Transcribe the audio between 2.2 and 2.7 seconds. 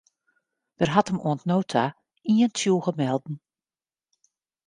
ien